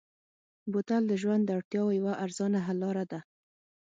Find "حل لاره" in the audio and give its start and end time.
2.65-3.05